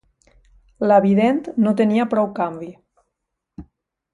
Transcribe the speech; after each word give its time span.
La 0.91 0.97
vident 1.03 1.41
no 1.65 1.75
tenia 1.81 2.07
prou 2.15 2.33
canvi. 2.41 2.71